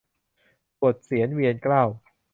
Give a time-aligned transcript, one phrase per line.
[0.79, 1.83] ปวดเศียรเวียนเกล้า